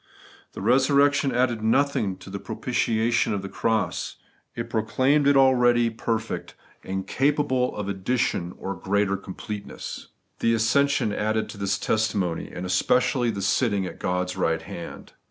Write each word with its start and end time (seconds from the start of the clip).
The 0.53 0.61
resurrection 0.63 1.31
added 1.31 1.61
nothing 1.61 2.17
to 2.17 2.31
the 2.31 2.39
pro 2.39 2.55
pitiation 2.55 3.33
of 3.35 3.43
the 3.43 3.47
cross; 3.49 4.15
it 4.55 4.67
proclaimed 4.67 5.27
it 5.27 5.37
already 5.37 5.89
58 5.89 5.93
The 5.97 6.01
Everlasting 6.03 6.23
EigMeousncss. 6.35 6.37
perfect, 6.39 6.55
incapable 6.81 7.75
of 7.75 7.87
addition 7.87 8.55
or 8.57 8.73
greater 8.73 9.15
complete 9.15 9.67
ness. 9.67 10.07
The 10.39 10.55
ascension 10.55 11.13
added 11.13 11.49
to 11.49 11.59
this 11.59 11.77
testimony, 11.77 12.49
and 12.51 12.65
espe 12.65 12.97
cially 12.97 13.31
the 13.31 13.43
sitting 13.43 13.85
at 13.85 13.99
God's 13.99 14.35
right 14.35 14.63
hand. 14.63 15.13